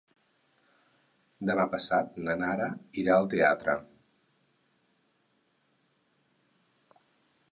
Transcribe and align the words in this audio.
Demà 1.49 1.65
passat 1.73 2.17
na 2.27 2.35
Nara 2.39 2.69
irà 3.01 3.17
al 3.17 3.29
teatre. 3.35 3.77